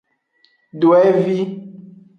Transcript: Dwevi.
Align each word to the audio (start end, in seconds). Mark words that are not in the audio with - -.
Dwevi. 0.81 1.39